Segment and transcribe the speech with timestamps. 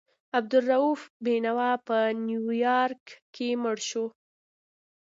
[0.37, 1.97] عبدالرؤف بېنوا په
[2.27, 4.05] نیویارک کې مړ شو.